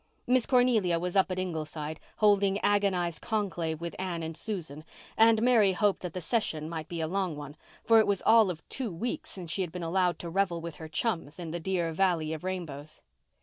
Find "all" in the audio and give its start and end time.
8.25-8.49